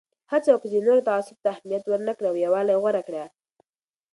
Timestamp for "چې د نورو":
0.71-1.05